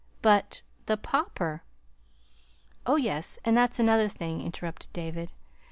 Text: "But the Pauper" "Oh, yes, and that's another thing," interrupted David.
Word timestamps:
"But 0.23 0.63
the 0.87 0.97
Pauper" 0.97 1.61
"Oh, 2.87 2.95
yes, 2.95 3.37
and 3.45 3.55
that's 3.55 3.77
another 3.77 4.07
thing," 4.07 4.41
interrupted 4.41 4.91
David. 4.93 5.31